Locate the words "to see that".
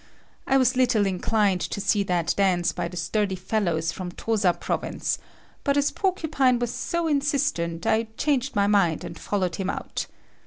1.61-2.33